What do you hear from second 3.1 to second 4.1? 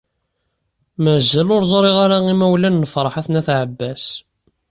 n At Ɛebbas.